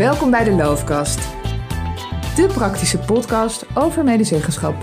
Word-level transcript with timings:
Welkom 0.00 0.30
bij 0.30 0.44
de 0.44 0.50
Loofkast. 0.50 1.18
De 2.36 2.50
praktische 2.54 2.98
podcast 2.98 3.76
over 3.76 4.04
medezeggenschap. 4.04 4.74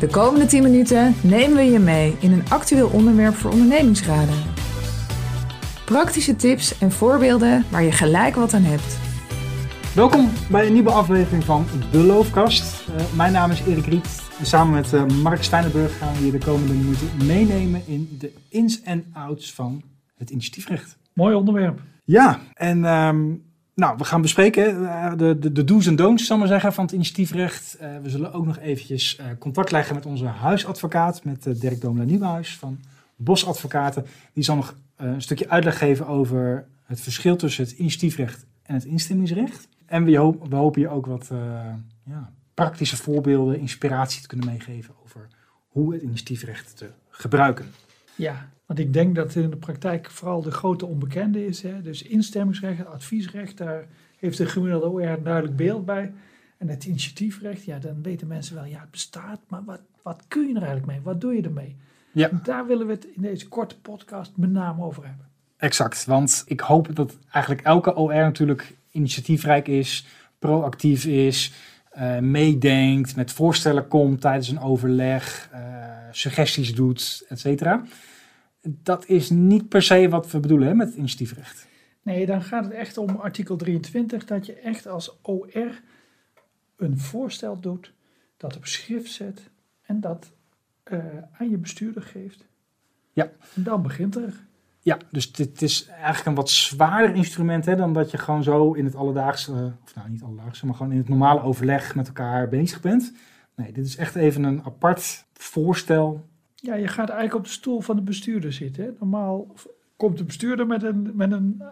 De 0.00 0.08
komende 0.10 0.46
10 0.46 0.62
minuten 0.62 1.14
nemen 1.22 1.56
we 1.56 1.62
je 1.62 1.78
mee 1.78 2.16
in 2.20 2.32
een 2.32 2.48
actueel 2.48 2.88
onderwerp 2.88 3.34
voor 3.34 3.50
ondernemingsraden. 3.50 4.34
Praktische 5.84 6.36
tips 6.36 6.78
en 6.78 6.92
voorbeelden 6.92 7.64
waar 7.70 7.82
je 7.82 7.92
gelijk 7.92 8.34
wat 8.34 8.54
aan 8.54 8.62
hebt. 8.62 8.98
Welkom 9.94 10.28
bij 10.50 10.66
een 10.66 10.72
nieuwe 10.72 10.90
aflevering 10.90 11.44
van 11.44 11.66
De 11.90 11.98
Loofkast. 11.98 12.88
Uh, 12.88 12.94
mijn 13.16 13.32
naam 13.32 13.50
is 13.50 13.62
Erik 13.66 13.86
Riet. 13.86 14.22
En 14.38 14.46
samen 14.46 14.74
met 14.74 14.92
uh, 14.92 15.06
Mark 15.22 15.42
Steinenburg 15.42 15.98
gaan 15.98 16.14
we 16.14 16.24
je 16.24 16.30
de 16.30 16.44
komende 16.44 16.74
minuten 16.74 17.08
meenemen 17.26 17.82
in 17.86 18.16
de 18.18 18.32
ins 18.48 18.82
en 18.82 19.04
outs 19.12 19.52
van 19.52 19.82
het 20.16 20.30
initiatiefrecht. 20.30 20.96
Mooi 21.12 21.34
onderwerp. 21.34 21.80
Ja, 22.04 22.40
en 22.54 22.84
um, 22.84 23.50
nou, 23.74 23.96
we 23.96 24.04
gaan 24.04 24.22
bespreken 24.22 24.82
uh, 24.82 25.12
de, 25.16 25.38
de, 25.38 25.52
de 25.52 25.64
do's 25.64 25.86
en 25.86 25.96
don'ts, 25.96 26.26
zal 26.26 26.46
zeggen, 26.46 26.72
van 26.72 26.84
het 26.84 26.94
initiatiefrecht. 26.94 27.76
Uh, 27.80 27.96
we 28.02 28.10
zullen 28.10 28.32
ook 28.32 28.46
nog 28.46 28.58
eventjes 28.58 29.18
uh, 29.18 29.26
contact 29.38 29.70
leggen 29.70 29.94
met 29.94 30.06
onze 30.06 30.24
huisadvocaat, 30.26 31.24
met 31.24 31.60
Dirk 31.60 31.80
Domela 31.80 32.04
Nieuwhuis 32.04 32.56
van 32.56 32.80
Bos 33.16 33.46
Advocaten. 33.46 34.06
Die 34.32 34.44
zal 34.44 34.56
nog 34.56 34.74
een 34.96 35.22
stukje 35.22 35.48
uitleg 35.48 35.78
geven 35.78 36.06
over 36.06 36.66
het 36.84 37.00
verschil 37.00 37.36
tussen 37.36 37.64
het 37.64 37.72
initiatiefrecht 37.72 38.46
en 38.62 38.74
het 38.74 38.84
instemmingsrecht. 38.84 39.68
En 39.86 40.04
we, 40.04 40.16
hoop, 40.16 40.48
we 40.48 40.56
hopen 40.56 40.80
je 40.80 40.88
ook 40.88 41.06
wat 41.06 41.30
ja, 42.04 42.32
praktische 42.54 42.96
voorbeelden, 42.96 43.58
inspiratie 43.58 44.20
te 44.20 44.26
kunnen 44.26 44.46
meegeven 44.46 44.94
over 45.04 45.28
hoe 45.68 45.92
het 45.92 46.02
initiatiefrecht 46.02 46.76
te 46.76 46.90
gebruiken. 47.08 47.66
Ja, 48.14 48.48
want 48.66 48.78
ik 48.78 48.92
denk 48.92 49.14
dat 49.14 49.34
in 49.34 49.50
de 49.50 49.56
praktijk 49.56 50.10
vooral 50.10 50.42
de 50.42 50.50
grote 50.50 50.86
onbekende 50.86 51.46
is. 51.46 51.62
Hè? 51.62 51.82
Dus 51.82 52.02
instemmingsrecht, 52.02 52.86
adviesrecht, 52.86 53.56
daar 53.58 53.86
heeft 54.18 54.38
de 54.38 54.46
gemiddelde 54.46 54.88
OR 54.88 55.02
een 55.02 55.22
duidelijk 55.22 55.56
beeld 55.56 55.84
bij. 55.84 56.12
En 56.58 56.68
het 56.68 56.84
initiatiefrecht, 56.84 57.64
ja, 57.64 57.78
dan 57.78 58.02
weten 58.02 58.26
mensen 58.26 58.54
wel, 58.54 58.64
ja, 58.64 58.80
het 58.80 58.90
bestaat, 58.90 59.40
maar 59.48 59.64
wat, 59.64 59.80
wat 60.02 60.24
kun 60.28 60.42
je 60.42 60.54
er 60.54 60.62
eigenlijk 60.62 60.86
mee? 60.86 61.00
Wat 61.00 61.20
doe 61.20 61.34
je 61.34 61.42
ermee? 61.42 61.76
Ja. 62.12 62.30
En 62.30 62.40
daar 62.42 62.66
willen 62.66 62.86
we 62.86 62.92
het 62.92 63.04
in 63.04 63.22
deze 63.22 63.48
korte 63.48 63.80
podcast 63.80 64.36
met 64.36 64.50
name 64.50 64.84
over 64.84 65.06
hebben. 65.06 65.26
Exact, 65.56 66.04
want 66.04 66.42
ik 66.46 66.60
hoop 66.60 66.94
dat 66.94 67.18
eigenlijk 67.30 67.66
elke 67.66 67.94
OR 67.94 68.14
natuurlijk 68.14 68.76
initiatiefrijk 68.90 69.68
is, 69.68 70.06
proactief 70.38 71.04
is, 71.04 71.52
uh, 71.98 72.18
meedenkt, 72.18 73.16
met 73.16 73.32
voorstellen 73.32 73.88
komt 73.88 74.20
tijdens 74.20 74.48
een 74.48 74.60
overleg, 74.60 75.50
uh, 75.54 75.58
suggesties 76.10 76.74
doet, 76.74 77.24
et 77.28 77.40
cetera. 77.40 77.82
Dat 78.62 79.06
is 79.06 79.30
niet 79.30 79.68
per 79.68 79.82
se 79.82 80.08
wat 80.08 80.30
we 80.30 80.40
bedoelen 80.40 80.68
hè, 80.68 80.74
met 80.74 80.86
het 80.88 80.96
initiatiefrecht. 80.96 81.66
Nee, 82.02 82.26
dan 82.26 82.42
gaat 82.42 82.64
het 82.64 82.72
echt 82.72 82.98
om 82.98 83.08
artikel 83.08 83.56
23, 83.56 84.24
dat 84.24 84.46
je 84.46 84.52
echt 84.52 84.86
als 84.86 85.18
OR 85.22 85.80
een 86.76 86.98
voorstel 86.98 87.60
doet, 87.60 87.92
dat 88.36 88.56
op 88.56 88.66
schrift 88.66 89.12
zet 89.12 89.50
en 89.82 90.00
dat 90.00 90.32
uh, 90.92 90.98
aan 91.38 91.50
je 91.50 91.58
bestuurder 91.58 92.02
geeft. 92.02 92.44
Ja. 93.12 93.30
En 93.54 93.62
dan 93.62 93.82
begint 93.82 94.16
er. 94.16 94.34
Ja, 94.84 94.98
dus 95.10 95.32
dit 95.32 95.62
is 95.62 95.86
eigenlijk 95.86 96.26
een 96.26 96.34
wat 96.34 96.50
zwaarder 96.50 97.14
instrument 97.14 97.64
hè, 97.64 97.76
dan 97.76 97.92
dat 97.92 98.10
je 98.10 98.18
gewoon 98.18 98.42
zo 98.42 98.72
in 98.72 98.84
het 98.84 98.94
alledaagse, 98.94 99.72
of 99.84 99.94
nou 99.94 100.08
niet 100.10 100.22
alledaagse, 100.22 100.66
maar 100.66 100.74
gewoon 100.74 100.92
in 100.92 100.98
het 100.98 101.08
normale 101.08 101.42
overleg 101.42 101.94
met 101.94 102.06
elkaar 102.06 102.48
bezig 102.48 102.80
bent. 102.80 103.12
Nee, 103.54 103.72
dit 103.72 103.86
is 103.86 103.96
echt 103.96 104.14
even 104.14 104.42
een 104.42 104.64
apart 104.64 105.24
voorstel. 105.32 106.24
Ja, 106.54 106.74
je 106.74 106.88
gaat 106.88 107.08
eigenlijk 107.08 107.34
op 107.34 107.44
de 107.44 107.50
stoel 107.50 107.80
van 107.80 107.96
de 107.96 108.02
bestuurder 108.02 108.52
zitten. 108.52 108.84
Hè. 108.84 108.90
Normaal 108.98 109.54
komt 109.96 110.18
de 110.18 110.24
bestuurder 110.24 110.66
met 110.66 110.82
een, 110.82 111.10
met 111.14 111.32
een 111.32 111.62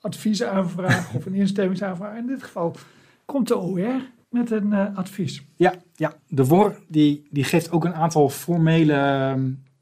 adviesaanvraag 0.00 1.12
of 1.16 1.26
een 1.26 1.34
instemmingsaanvraag. 1.34 2.16
In 2.16 2.26
dit 2.26 2.42
geval 2.42 2.76
komt 3.24 3.48
de 3.48 3.56
OR 3.56 4.10
met 4.28 4.50
een 4.50 4.72
uh, 4.72 4.96
advies. 4.96 5.42
Ja, 5.56 5.74
ja, 5.94 6.14
de 6.28 6.46
WOR 6.46 6.78
die, 6.88 7.26
die 7.30 7.44
geeft 7.44 7.70
ook 7.70 7.84
een 7.84 7.94
aantal 7.94 8.28
formele 8.28 9.34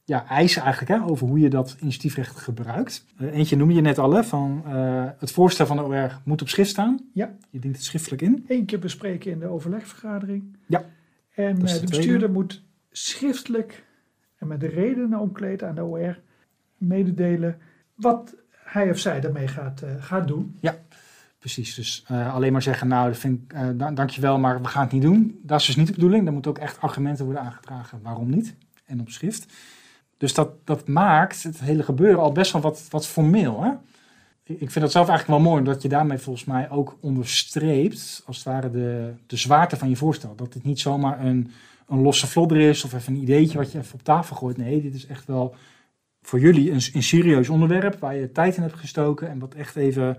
ja, 0.07 0.27
eisen 0.27 0.63
eigenlijk 0.63 1.01
hè, 1.01 1.11
over 1.11 1.27
hoe 1.27 1.39
je 1.39 1.49
dat 1.49 1.77
initiatiefrecht 1.81 2.37
gebruikt. 2.37 3.05
Uh, 3.21 3.35
eentje 3.35 3.57
noem 3.57 3.71
je 3.71 3.81
net 3.81 3.99
al, 3.99 4.13
hè, 4.13 4.25
van 4.25 4.63
uh, 4.67 5.05
het 5.19 5.31
voorstel 5.33 5.67
van 5.67 5.77
de 5.77 5.83
OR 5.83 6.21
moet 6.25 6.43
op 6.43 6.49
schrift 6.49 6.71
staan. 6.71 7.01
Ja. 7.13 7.37
Je 7.51 7.59
dient 7.59 7.77
het 7.77 7.85
schriftelijk 7.85 8.23
in. 8.23 8.45
Eén 8.49 8.65
keer 8.65 8.79
bespreken 8.79 9.31
in 9.31 9.39
de 9.39 9.47
overlegvergadering. 9.47 10.57
Ja. 10.67 10.85
En 11.35 11.61
uh, 11.61 11.67
de, 11.67 11.81
de 11.81 11.87
bestuurder 11.87 12.31
moet 12.31 12.63
schriftelijk 12.91 13.85
en 14.39 14.47
met 14.47 14.61
de 14.61 14.69
redenen 14.69 15.19
omkleed 15.19 15.63
aan 15.63 15.75
de 15.75 15.85
OR 15.85 16.21
mededelen 16.77 17.59
wat 17.95 18.35
hij 18.51 18.91
of 18.91 18.99
zij 18.99 19.21
daarmee 19.21 19.49
gaat, 19.49 19.83
gaat 19.99 20.29
doen. 20.29 20.57
Ja. 20.61 20.79
Precies, 21.39 21.75
dus 21.75 22.05
alleen 22.09 22.53
maar 22.53 22.63
zeggen, 22.63 22.89
nou, 22.89 23.09
dat 23.09 23.19
vind 23.19 23.53
ik, 23.53 23.79
dankjewel, 23.97 24.39
maar 24.39 24.63
we 24.63 24.69
gaan 24.69 24.83
het 24.83 24.93
niet 24.93 25.03
doen. 25.03 25.41
Dat 25.43 25.61
is 25.61 25.67
dus 25.67 25.77
niet 25.77 25.87
de 25.87 25.93
bedoeling. 25.93 26.27
Er 26.27 26.33
moeten 26.33 26.51
ook 26.51 26.59
echt 26.59 26.81
argumenten 26.81 27.25
worden 27.25 27.43
aangedragen 27.43 28.01
waarom 28.03 28.31
niet. 28.31 28.55
En 28.85 29.01
op 29.01 29.11
schrift. 29.11 29.47
Dus 30.17 30.35
dat, 30.35 30.51
dat 30.65 30.89
maakt 30.89 31.43
het 31.43 31.61
hele 31.61 31.83
gebeuren 31.83 32.21
al 32.21 32.33
best 32.33 32.53
wel 32.53 32.63
wat, 32.63 32.87
wat 32.91 33.07
formeel. 33.07 33.63
Hè? 33.63 33.71
Ik 34.43 34.71
vind 34.71 34.81
dat 34.85 34.93
zelf 34.93 35.09
eigenlijk 35.09 35.39
wel 35.39 35.51
mooi, 35.51 35.63
omdat 35.63 35.83
je 35.83 35.89
daarmee 35.89 36.19
volgens 36.19 36.45
mij 36.45 36.71
ook 36.71 36.97
onderstreept, 37.01 38.23
als 38.27 38.37
het 38.37 38.47
ware, 38.47 38.71
de, 38.71 39.13
de 39.27 39.37
zwaarte 39.37 39.77
van 39.77 39.89
je 39.89 39.97
voorstel. 39.97 40.35
Dat 40.37 40.53
dit 40.53 40.65
niet 40.65 40.81
zomaar 40.81 41.25
een, 41.25 41.51
een 41.89 42.01
losse 42.01 42.27
vlodder 42.27 42.59
is 42.59 42.85
of 42.85 42.93
even 42.93 43.15
een 43.15 43.23
ideetje 43.23 43.59
wat 43.59 43.73
je 43.73 43.79
even 43.79 43.95
op 43.95 44.03
tafel 44.03 44.37
gooit. 44.37 44.57
Nee, 44.57 44.83
dit 44.83 44.95
is 44.95 45.07
echt 45.07 45.27
wel 45.27 45.55
voor 46.23 46.41
jullie 46.41 46.71
een, 46.71 46.81
een 46.93 47.03
serieus 47.03 47.49
onderwerp 47.49 47.99
waar 47.99 48.15
je 48.15 48.33
tijd 48.33 48.57
in 48.57 48.63
hebt 48.63 48.75
gestoken 48.75 49.29
en 49.29 49.39
wat 49.39 49.55
echt 49.55 49.77
even 49.77 50.19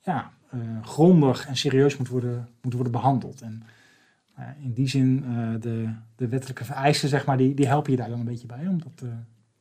ja, 0.00 0.30
uh, 0.54 0.60
grondig 0.82 1.46
en 1.46 1.56
serieus 1.56 1.96
moet 1.96 2.08
worden, 2.08 2.48
moet 2.62 2.72
worden 2.72 2.92
behandeld. 2.92 3.40
En 3.40 3.62
uh, 4.38 4.44
in 4.62 4.72
die 4.72 4.88
zin, 4.88 5.24
uh, 5.28 5.60
de, 5.60 5.88
de 6.16 6.28
wettelijke 6.28 6.64
vereisten, 6.64 7.08
zeg 7.08 7.26
maar, 7.26 7.36
die, 7.36 7.54
die 7.54 7.66
helpen 7.66 7.90
je 7.90 7.96
daar 7.96 8.08
dan 8.08 8.18
een 8.18 8.24
beetje 8.24 8.46
bij 8.46 8.66
om 8.66 8.82
dat 8.82 9.08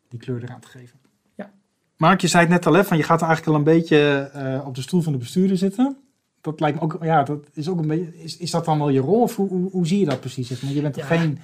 die 0.09 0.19
kleur 0.19 0.43
eraan 0.43 0.59
te 0.59 0.67
geven. 0.67 0.99
Ja. 1.35 1.51
Mark, 1.97 2.21
je 2.21 2.27
zei 2.27 2.43
het 2.43 2.51
net 2.53 2.65
al, 2.65 2.73
hè, 2.73 2.83
van 2.83 2.97
je 2.97 3.03
gaat 3.03 3.21
eigenlijk 3.21 3.51
al 3.51 3.55
een 3.55 3.77
beetje 3.77 4.31
uh, 4.35 4.67
op 4.67 4.75
de 4.75 4.81
stoel 4.81 5.01
van 5.01 5.11
de 5.11 5.17
bestuurder 5.17 5.57
zitten. 5.57 5.97
Dat 6.41 6.59
lijkt 6.59 6.77
me 6.77 6.83
ook, 6.83 6.97
ja, 7.01 7.23
dat 7.23 7.49
is 7.53 7.69
ook 7.69 7.79
een 7.79 7.87
beetje, 7.87 8.17
is, 8.23 8.37
is 8.37 8.51
dat 8.51 8.65
dan 8.65 8.77
wel 8.77 8.89
je 8.89 8.99
rol 8.99 9.21
of 9.21 9.35
hoe, 9.35 9.49
hoe, 9.49 9.71
hoe 9.71 9.87
zie 9.87 9.99
je 9.99 10.05
dat 10.05 10.19
precies? 10.19 10.61
Want 10.61 10.73
je 10.73 10.81
bent 10.81 10.95
ja. 10.95 11.05
geen, 11.05 11.39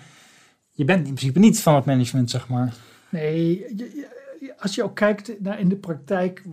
je 0.72 0.86
bent 0.86 1.08
in 1.08 1.14
principe 1.14 1.40
niet 1.40 1.60
van 1.60 1.76
het 1.76 1.86
management, 1.86 2.30
zeg 2.30 2.48
maar. 2.48 2.74
Nee, 3.10 3.66
als 4.58 4.76
je 4.76 4.84
ook 4.84 4.96
kijkt 4.96 5.42
naar 5.42 5.60
in 5.60 5.70
de 5.70 5.76
praktijk 5.76 6.44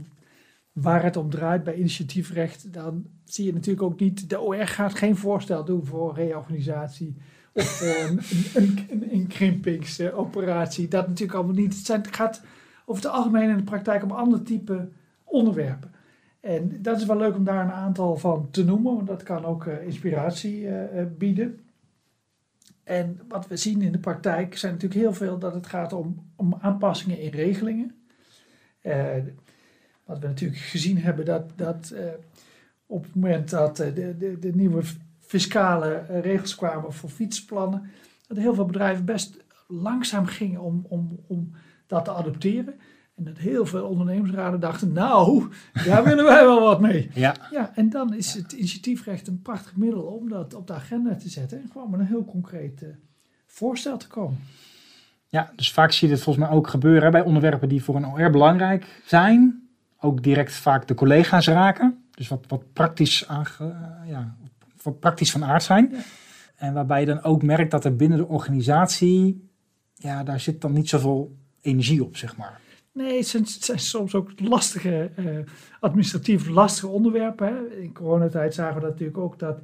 waar 0.72 1.02
het 1.02 1.16
om 1.16 1.30
draait 1.30 1.64
bij 1.64 1.74
initiatiefrecht, 1.74 2.72
dan 2.72 3.04
zie 3.24 3.44
je 3.44 3.52
natuurlijk 3.52 3.82
ook 3.82 4.00
niet, 4.00 4.28
de 4.28 4.40
OR 4.40 4.66
gaat 4.66 4.94
geen 4.94 5.16
voorstel 5.16 5.64
doen 5.64 5.86
voor 5.86 6.14
reorganisatie 6.14 7.16
of 7.52 7.80
een, 7.80 8.20
een, 8.54 8.86
een 8.90 9.10
inkrimpingsoperatie. 9.10 10.88
Dat 10.88 11.08
natuurlijk 11.08 11.38
allemaal 11.38 11.54
niet. 11.54 11.74
Het, 11.74 11.86
zijn, 11.86 12.06
gaat 12.12 12.42
over 12.84 13.02
het 13.02 13.12
algemeen 13.12 13.50
in 13.50 13.56
de 13.56 13.62
praktijk 13.62 14.02
om 14.02 14.10
ander 14.10 14.42
type 14.42 14.88
onderwerpen. 15.24 15.90
En 16.40 16.82
dat 16.82 17.00
is 17.00 17.06
wel 17.06 17.16
leuk 17.16 17.36
om 17.36 17.44
daar 17.44 17.64
een 17.64 17.72
aantal 17.72 18.16
van 18.16 18.48
te 18.50 18.64
noemen, 18.64 18.94
want 18.94 19.06
dat 19.06 19.22
kan 19.22 19.44
ook 19.44 19.64
uh, 19.64 19.82
inspiratie 19.82 20.62
uh, 20.62 20.76
bieden. 21.18 21.60
En 22.84 23.20
wat 23.28 23.46
we 23.46 23.56
zien 23.56 23.82
in 23.82 23.92
de 23.92 23.98
praktijk 23.98 24.56
zijn 24.56 24.72
natuurlijk 24.72 25.00
heel 25.00 25.14
veel 25.14 25.38
dat 25.38 25.54
het 25.54 25.66
gaat 25.66 25.92
om, 25.92 26.30
om 26.36 26.56
aanpassingen 26.60 27.18
in 27.18 27.30
regelingen. 27.30 27.94
Wat 30.04 30.18
we 30.18 30.26
natuurlijk 30.26 30.60
gezien 30.60 30.98
hebben, 30.98 31.24
dat, 31.24 31.52
dat 31.56 31.94
op 32.86 33.02
het 33.02 33.14
moment 33.14 33.50
dat 33.50 33.76
de, 33.76 34.16
de, 34.18 34.38
de 34.38 34.54
nieuwe 34.54 34.82
fiscale 35.30 36.04
regels 36.22 36.54
kwamen 36.54 36.92
voor 36.92 37.10
fietsplannen, 37.10 37.90
dat 38.26 38.36
heel 38.36 38.54
veel 38.54 38.64
bedrijven 38.64 39.04
best 39.04 39.36
langzaam 39.68 40.26
gingen 40.26 40.60
om, 40.60 40.86
om, 40.88 41.20
om 41.26 41.50
dat 41.86 42.04
te 42.04 42.12
adopteren. 42.12 42.74
En 43.16 43.24
dat 43.24 43.38
heel 43.38 43.66
veel 43.66 43.86
ondernemersraden 43.86 44.60
dachten, 44.60 44.92
nou, 44.92 45.48
daar 45.86 46.04
willen 46.04 46.24
wij 46.24 46.44
wel 46.44 46.60
wat 46.60 46.80
mee. 46.80 47.10
Ja. 47.14 47.34
ja, 47.50 47.72
en 47.74 47.90
dan 47.90 48.14
is 48.14 48.34
het 48.34 48.52
initiatiefrecht 48.52 49.26
een 49.26 49.42
prachtig 49.42 49.76
middel 49.76 50.02
om 50.02 50.28
dat 50.28 50.54
op 50.54 50.66
de 50.66 50.72
agenda 50.72 51.14
te 51.14 51.28
zetten. 51.28 51.62
En 51.62 51.68
gewoon 51.72 51.90
met 51.90 52.00
een 52.00 52.06
heel 52.06 52.24
concreet 52.24 52.82
uh, 52.82 52.88
voorstel 53.46 53.96
te 53.96 54.08
komen. 54.08 54.38
Ja, 55.28 55.52
dus 55.56 55.72
vaak 55.72 55.92
zie 55.92 56.08
je 56.08 56.14
dit 56.14 56.22
volgens 56.22 56.46
mij 56.46 56.54
ook 56.56 56.68
gebeuren 56.68 57.10
bij 57.10 57.22
onderwerpen 57.22 57.68
die 57.68 57.82
voor 57.82 57.96
een 57.96 58.06
OR 58.06 58.30
belangrijk 58.30 59.02
zijn. 59.04 59.68
Ook 60.00 60.22
direct 60.22 60.52
vaak 60.52 60.88
de 60.88 60.94
collega's 60.94 61.46
raken. 61.46 62.04
Dus 62.10 62.28
wat, 62.28 62.44
wat 62.48 62.72
praktisch, 62.72 63.28
aange, 63.28 63.74
ja, 64.06 64.36
wat 64.82 65.00
praktisch 65.00 65.30
van 65.30 65.44
aard 65.44 65.62
zijn. 65.62 65.88
Ja. 65.92 65.98
En 66.56 66.74
waarbij 66.74 67.00
je 67.00 67.06
dan 67.06 67.22
ook 67.22 67.42
merkt 67.42 67.70
dat 67.70 67.84
er 67.84 67.96
binnen 67.96 68.18
de 68.18 68.26
organisatie, 68.26 69.48
ja, 69.94 70.22
daar 70.24 70.40
zit 70.40 70.60
dan 70.60 70.72
niet 70.72 70.88
zoveel 70.88 71.36
energie 71.60 72.04
op, 72.04 72.16
zeg 72.16 72.36
maar. 72.36 72.60
Nee, 72.92 73.16
het 73.16 73.26
zijn, 73.26 73.42
het 73.42 73.64
zijn 73.64 73.78
soms 73.78 74.14
ook 74.14 74.40
lastige, 74.40 75.10
uh, 75.18 75.38
administratief 75.80 76.48
lastige 76.48 76.88
onderwerpen. 76.88 77.46
Hè. 77.46 77.76
In 77.76 77.92
coronatijd 77.92 78.54
zagen 78.54 78.80
we 78.80 78.86
natuurlijk 78.86 79.18
ook 79.18 79.38
dat 79.38 79.58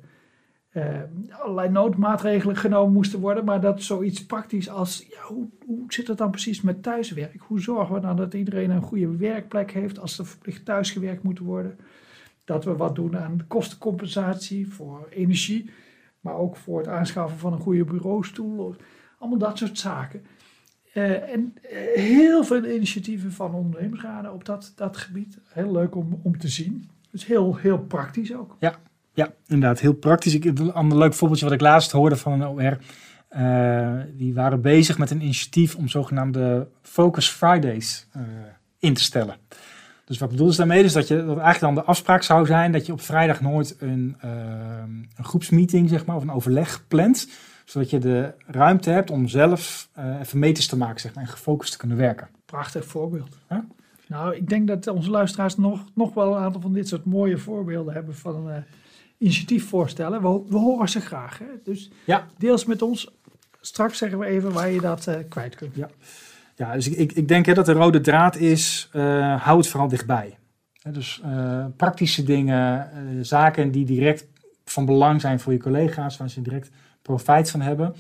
uh, 0.73 0.85
allerlei 1.31 1.69
noodmaatregelen 1.69 2.57
genomen 2.57 2.93
moesten 2.93 3.21
worden. 3.21 3.45
Maar 3.45 3.61
dat 3.61 3.83
zoiets 3.83 4.27
praktisch 4.27 4.69
als, 4.69 5.07
ja, 5.11 5.21
hoe, 5.23 5.49
hoe 5.67 5.85
zit 5.89 6.09
het 6.09 6.19
dan 6.19 6.31
precies 6.31 6.61
met 6.61 6.83
thuiswerk? 6.83 7.35
Hoe 7.39 7.61
zorgen 7.61 7.95
we 7.95 8.01
dan 8.01 8.17
dat 8.17 8.35
iedereen 8.35 8.71
een 8.71 8.83
goede 8.83 9.17
werkplek 9.17 9.73
heeft 9.73 9.99
als 9.99 10.19
er 10.19 10.27
verplicht 10.27 10.65
thuisgewerkt 10.65 11.23
moet 11.23 11.39
worden? 11.39 11.79
Dat 12.47 12.65
we 12.65 12.77
wat 12.77 12.95
doen 12.95 13.19
aan 13.19 13.45
kostencompensatie 13.47 14.73
voor 14.73 15.09
energie, 15.11 15.71
maar 16.21 16.35
ook 16.35 16.57
voor 16.57 16.79
het 16.79 16.89
aanschaffen 16.89 17.39
van 17.39 17.53
een 17.53 17.61
goede 17.61 17.85
bureaustoel. 17.85 18.77
Allemaal 19.19 19.39
dat 19.39 19.59
soort 19.59 19.79
zaken. 19.79 20.25
Uh, 20.95 21.33
en 21.33 21.55
uh, 21.63 21.79
heel 21.95 22.45
veel 22.45 22.65
initiatieven 22.65 23.33
van 23.33 23.55
ondernemersraden 23.55 24.33
op 24.33 24.45
dat, 24.45 24.73
dat 24.77 24.97
gebied. 24.97 25.39
Heel 25.49 25.73
leuk 25.73 25.95
om, 25.95 26.21
om 26.23 26.39
te 26.39 26.49
zien. 26.49 26.91
Dus 27.11 27.27
heel, 27.27 27.57
heel 27.57 27.79
praktisch 27.79 28.35
ook. 28.35 28.57
Ja, 28.59 28.75
ja 29.13 29.33
inderdaad, 29.47 29.81
heel 29.81 29.95
praktisch. 29.95 30.45
Een 30.45 30.73
ander 30.73 30.99
leuk 30.99 31.15
voorbeeldje 31.15 31.45
wat 31.45 31.55
ik 31.55 31.61
laatst 31.61 31.93
hoorde 31.93 32.17
van 32.17 32.41
een 32.41 32.49
OR. 32.49 32.79
Uh, 33.37 34.01
die 34.13 34.35
waren 34.35 34.61
bezig 34.61 34.99
met 34.99 35.11
een 35.11 35.21
initiatief 35.21 35.75
om 35.75 35.89
zogenaamde 35.89 36.69
Focus 36.83 37.29
Fridays 37.29 38.09
in 38.79 38.95
te 38.95 39.03
stellen. 39.03 39.37
Dus 40.07 40.19
wat 40.19 40.29
bedoel 40.29 40.51
ze 40.51 40.57
daarmee? 40.57 40.83
Dus 40.83 40.93
dat, 40.93 41.09
je, 41.09 41.17
dat 41.17 41.27
eigenlijk 41.27 41.61
dan 41.61 41.75
de 41.75 41.91
afspraak 41.91 42.23
zou 42.23 42.47
zijn 42.47 42.73
dat 42.73 42.87
je 42.87 42.93
op 42.93 43.01
vrijdag 43.01 43.41
nooit 43.41 43.77
een, 43.79 44.17
een 44.21 45.25
groepsmeeting 45.25 45.89
zeg 45.89 46.07
maar, 46.07 46.17
of 46.17 46.23
een 46.23 46.33
overleg 46.33 46.85
plant 46.89 47.27
zodat 47.67 47.91
je 47.91 47.99
de 47.99 48.33
ruimte 48.47 48.91
hebt 48.91 49.11
om 49.11 49.29
zelf 49.29 49.89
uh, 49.99 50.21
even 50.21 50.39
meters 50.39 50.67
te 50.67 50.77
maken 50.77 51.01
zeg 51.01 51.15
maar, 51.15 51.25
en 51.25 51.31
gefocust 51.31 51.73
te 51.73 51.79
kunnen 51.79 51.97
werken. 51.97 52.29
Prachtig 52.45 52.85
voorbeeld. 52.85 53.39
Nou, 54.09 54.35
ik 54.35 54.49
denk 54.49 54.67
dat 54.67 54.87
onze 54.87 55.11
luisteraars 55.11 55.57
nog, 55.57 55.85
nog 55.95 56.15
wel 56.15 56.37
een 56.37 56.43
aantal 56.43 56.61
van 56.61 56.73
dit 56.73 56.89
soort 56.89 57.05
mooie 57.05 57.39
voorbeelden 57.39 57.95
hebben 57.95 58.15
van 58.15 58.49
uh, 58.49 58.57
initiatiefvoorstellen. 59.19 60.23
We, 60.23 60.43
we 60.49 60.59
horen 60.59 60.89
ze 60.89 61.01
graag. 61.01 61.39
Hè? 61.39 61.47
Dus 61.65 61.91
ja. 62.05 62.27
deels 62.39 62.65
met 62.65 62.83
ons. 62.83 63.11
Straks 63.61 63.99
zeggen 63.99 64.19
we 64.19 64.27
even 64.27 64.53
waar 64.53 64.71
je 64.71 64.81
dat 64.81 65.07
uh, 65.07 65.15
kwijt 65.29 65.55
kunt. 65.55 65.75
Ja, 65.75 65.91
ja 66.57 66.73
dus 66.73 66.89
ik, 66.89 67.13
ik, 67.13 67.29
denk 67.29 67.47
hè, 67.47 67.55
dat 67.55 67.67
de 67.67 67.73
rode 67.73 68.01
draad 68.01 68.37
is, 68.37 68.89
hou 69.39 69.59
het 69.59 69.69
vooral 69.69 69.89
dichtbij. 69.89 70.39
dus 70.93 71.23
praktische 71.77 72.23
dingen, 72.23 72.89
zaken 73.25 73.71
die 73.71 73.85
direct 73.85 74.27
van 74.65 74.85
belang 74.85 75.21
zijn 75.21 75.41
voor 75.41 75.53
je 75.53 75.59
collega's, 75.59 76.17
waar 76.17 76.31
ze 76.31 76.43
direct 76.43 76.71
profijt 77.03 77.51
van 77.51 77.61
hebben. 77.61 77.95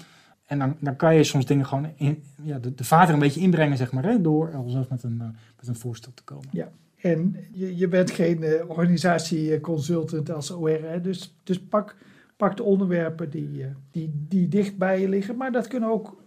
En 0.47 0.59
dan, 0.59 0.77
dan 0.81 0.97
kan 0.97 1.15
je 1.15 1.25
soms 1.25 1.47
dingen 1.47 1.67
gewoon 1.67 1.93
in, 1.97 2.23
ja, 2.43 2.59
de, 2.59 2.75
de 2.75 2.85
vader 2.85 3.15
een 3.15 3.21
beetje 3.21 3.41
inbrengen, 3.41 3.77
zeg 3.77 3.93
maar, 3.93 4.05
hè, 4.05 4.21
door 4.21 4.51
zelfs 4.67 4.89
met 4.89 5.03
een, 5.03 5.19
uh, 5.23 5.29
met 5.57 5.69
een 5.69 5.77
voorstel 5.77 6.13
te 6.15 6.25
komen. 6.25 6.49
Ja, 6.51 6.69
en 7.01 7.37
je, 7.53 7.77
je 7.77 7.89
bent 7.89 8.11
geen 8.11 8.43
uh, 8.43 8.71
organisatieconsultant 8.71 10.31
als 10.31 10.51
OR, 10.51 10.83
hè, 10.83 11.01
dus, 11.01 11.37
dus 11.43 11.61
pak, 11.61 11.97
pak 12.37 12.57
de 12.57 12.63
onderwerpen 12.63 13.31
die, 13.31 13.49
uh, 13.49 13.67
die, 13.91 14.11
die 14.29 14.49
dicht 14.49 14.77
bij 14.77 15.01
je 15.01 15.09
liggen. 15.09 15.37
Maar 15.37 15.53
dat 15.53 15.67
kunnen 15.67 15.89
ook, 15.89 16.23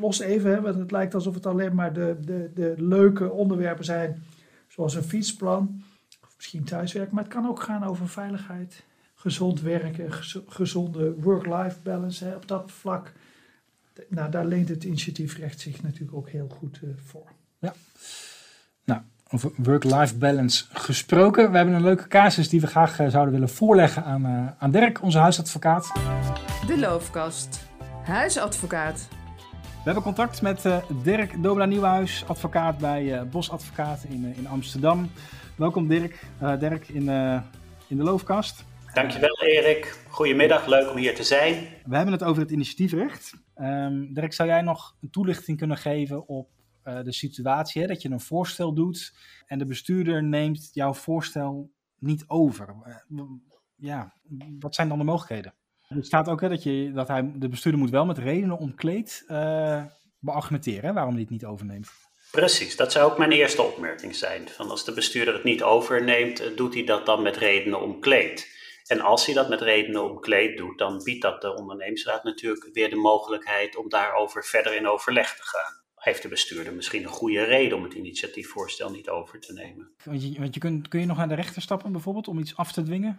los 0.00 0.20
even, 0.20 0.50
hè, 0.50 0.60
want 0.60 0.74
het 0.74 0.90
lijkt 0.90 1.14
alsof 1.14 1.34
het 1.34 1.46
alleen 1.46 1.74
maar 1.74 1.92
de, 1.92 2.16
de, 2.24 2.50
de 2.54 2.74
leuke 2.78 3.30
onderwerpen 3.30 3.84
zijn, 3.84 4.22
zoals 4.68 4.94
een 4.94 5.02
fietsplan, 5.02 5.82
of 6.22 6.34
misschien 6.36 6.64
thuiswerk. 6.64 7.10
Maar 7.10 7.24
het 7.24 7.32
kan 7.32 7.48
ook 7.48 7.62
gaan 7.62 7.84
over 7.84 8.08
veiligheid, 8.08 8.84
gezond 9.14 9.60
werken, 9.60 10.12
gezonde 10.46 11.14
work-life 11.14 11.76
balance 11.82 12.24
hè, 12.24 12.34
op 12.34 12.48
dat 12.48 12.72
vlak. 12.72 13.12
Nou, 14.08 14.30
daar 14.30 14.46
leent 14.46 14.68
het 14.68 14.84
initiatiefrecht 14.84 15.60
zich 15.60 15.82
natuurlijk 15.82 16.16
ook 16.16 16.28
heel 16.28 16.48
goed 16.48 16.80
uh, 16.84 16.90
voor. 17.04 17.32
Ja. 17.58 17.74
Nou, 18.84 19.00
over 19.30 19.52
work-life 19.56 20.16
balance 20.16 20.64
gesproken. 20.72 21.50
We 21.50 21.56
hebben 21.56 21.74
een 21.74 21.82
leuke 21.82 22.08
casus 22.08 22.48
die 22.48 22.60
we 22.60 22.66
graag 22.66 23.00
uh, 23.00 23.08
zouden 23.08 23.32
willen 23.32 23.48
voorleggen 23.48 24.04
aan, 24.04 24.26
uh, 24.26 24.46
aan 24.58 24.70
Dirk, 24.70 25.02
onze 25.02 25.18
huisadvocaat. 25.18 25.92
De 26.66 26.78
Loofkast, 26.78 27.66
huisadvocaat. 28.02 29.08
We 29.62 29.84
hebben 29.84 30.02
contact 30.02 30.42
met 30.42 30.68
Dirk 31.02 31.42
Dobela 31.42 31.64
Nieuwhuis, 31.64 32.24
advocaat 32.26 32.78
bij 32.78 33.28
Bos 33.28 33.50
Advocaat 33.50 34.04
in, 34.04 34.34
in 34.36 34.46
Amsterdam. 34.46 35.10
Welkom 35.56 35.88
Dirk, 35.88 36.26
Dirk 36.58 36.88
in, 36.88 37.08
in 37.88 37.96
de 37.96 38.02
Loofkast. 38.02 38.64
Dankjewel 38.94 39.40
Erik. 39.42 40.04
Goedemiddag, 40.08 40.66
leuk 40.66 40.90
om 40.90 40.96
hier 40.96 41.14
te 41.14 41.22
zijn. 41.22 41.54
We 41.84 41.96
hebben 41.96 42.12
het 42.14 42.22
over 42.22 42.42
het 42.42 42.50
initiatiefrecht. 42.50 43.34
Um, 43.56 44.14
Dirk, 44.14 44.32
zou 44.32 44.48
jij 44.48 44.62
nog 44.62 44.96
een 45.00 45.10
toelichting 45.10 45.58
kunnen 45.58 45.76
geven 45.76 46.28
op 46.28 46.50
uh, 46.84 47.02
de 47.02 47.12
situatie 47.12 47.82
hè, 47.82 47.88
dat 47.88 48.02
je 48.02 48.10
een 48.10 48.20
voorstel 48.20 48.74
doet 48.74 49.14
en 49.46 49.58
de 49.58 49.66
bestuurder 49.66 50.24
neemt 50.24 50.70
jouw 50.72 50.94
voorstel 50.94 51.70
niet 51.98 52.24
over? 52.26 52.74
Uh, 53.08 53.24
ja, 53.76 54.14
wat 54.58 54.74
zijn 54.74 54.88
dan 54.88 54.98
de 54.98 55.04
mogelijkheden? 55.04 55.54
Er 55.96 56.04
staat 56.04 56.28
ook 56.28 56.40
hè, 56.40 56.48
dat, 56.48 56.62
je, 56.62 56.92
dat 56.94 57.08
hij, 57.08 57.30
de 57.34 57.48
bestuurder 57.48 57.80
moet 57.80 57.90
wel 57.90 58.06
met 58.06 58.18
redenen 58.18 58.58
omkleed 58.58 59.24
uh, 59.28 59.84
beargumenteren 60.18 60.84
hè, 60.84 60.92
waarom 60.92 61.12
hij 61.12 61.22
het 61.22 61.30
niet 61.30 61.44
overneemt. 61.44 61.90
Precies, 62.30 62.76
dat 62.76 62.92
zou 62.92 63.10
ook 63.10 63.18
mijn 63.18 63.32
eerste 63.32 63.62
opmerking 63.62 64.14
zijn. 64.14 64.48
Van 64.48 64.70
als 64.70 64.84
de 64.84 64.92
bestuurder 64.92 65.34
het 65.34 65.44
niet 65.44 65.62
overneemt, 65.62 66.56
doet 66.56 66.74
hij 66.74 66.84
dat 66.84 67.06
dan 67.06 67.22
met 67.22 67.36
redenen 67.36 67.82
omkleed. 67.82 68.60
En 68.86 69.00
als 69.00 69.26
hij 69.26 69.34
dat 69.34 69.48
met 69.48 69.60
redenen 69.60 70.10
omkleed 70.10 70.56
doet, 70.56 70.78
dan 70.78 71.00
biedt 71.04 71.22
dat 71.22 71.40
de 71.40 71.56
ondernemingsraad 71.56 72.24
natuurlijk 72.24 72.68
weer 72.72 72.90
de 72.90 72.96
mogelijkheid 72.96 73.76
om 73.76 73.88
daarover 73.88 74.44
verder 74.44 74.76
in 74.76 74.88
overleg 74.88 75.36
te 75.36 75.42
gaan. 75.42 75.80
Heeft 75.94 76.22
de 76.22 76.28
bestuurder 76.28 76.74
misschien 76.74 77.02
een 77.02 77.08
goede 77.08 77.44
reden 77.44 77.76
om 77.76 77.84
het 77.84 77.92
initiatiefvoorstel 77.92 78.90
niet 78.90 79.08
over 79.08 79.40
te 79.40 79.52
nemen? 79.52 79.90
Want 80.04 80.22
je, 80.22 80.40
want 80.40 80.54
je 80.54 80.60
kunt, 80.60 80.88
kun 80.88 81.00
je 81.00 81.06
nog 81.06 81.16
naar 81.16 81.28
de 81.28 81.34
rechter 81.34 81.62
stappen 81.62 81.92
bijvoorbeeld 81.92 82.28
om 82.28 82.38
iets 82.38 82.56
af 82.56 82.72
te 82.72 82.82
dwingen? 82.82 83.18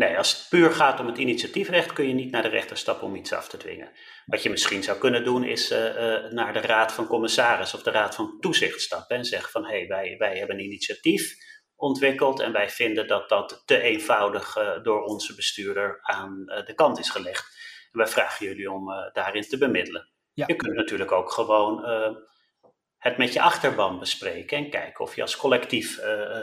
Nee, 0.00 0.18
als 0.18 0.38
het 0.38 0.48
puur 0.48 0.70
gaat 0.70 1.00
om 1.00 1.06
het 1.06 1.18
initiatiefrecht 1.18 1.92
kun 1.92 2.08
je 2.08 2.14
niet 2.14 2.30
naar 2.30 2.42
de 2.42 2.48
rechter 2.48 2.76
stappen 2.76 3.06
om 3.06 3.14
iets 3.14 3.32
af 3.32 3.48
te 3.48 3.56
dwingen. 3.56 3.90
Wat 4.26 4.42
je 4.42 4.50
misschien 4.50 4.82
zou 4.82 4.98
kunnen 4.98 5.24
doen 5.24 5.44
is 5.44 5.72
uh, 5.72 5.84
uh, 5.84 6.30
naar 6.30 6.52
de 6.52 6.60
raad 6.60 6.92
van 6.92 7.06
commissaris 7.06 7.74
of 7.74 7.82
de 7.82 7.90
raad 7.90 8.14
van 8.14 8.36
toezicht 8.40 8.80
stappen 8.80 9.16
en 9.16 9.24
zeggen 9.24 9.50
van 9.50 9.64
hé, 9.64 9.78
hey, 9.78 9.86
wij, 9.86 10.14
wij 10.18 10.38
hebben 10.38 10.56
een 10.56 10.64
initiatief 10.64 11.34
ontwikkeld. 11.74 12.40
En 12.40 12.52
wij 12.52 12.70
vinden 12.70 13.06
dat 13.06 13.28
dat 13.28 13.62
te 13.64 13.80
eenvoudig 13.80 14.56
uh, 14.56 14.82
door 14.82 15.02
onze 15.02 15.34
bestuurder 15.34 15.98
aan 16.02 16.44
de 16.44 16.74
kant 16.74 16.98
is 16.98 17.10
gelegd. 17.10 17.44
En 17.92 17.98
wij 17.98 18.08
vragen 18.08 18.46
jullie 18.46 18.70
om 18.70 18.86
daarin 19.12 19.42
te 19.42 19.58
bemiddelen. 19.58 20.10
Ja. 20.32 20.44
Je 20.46 20.56
kunt 20.56 20.74
natuurlijk 20.74 21.12
ook 21.12 21.32
gewoon 21.32 21.84
het 22.96 23.16
met 23.16 23.32
je 23.32 23.40
achterban 23.40 23.98
bespreken 23.98 24.58
en 24.58 24.70
kijken 24.70 25.04
of 25.04 25.16
je 25.16 25.22
als 25.22 25.36
collectief 25.36 25.98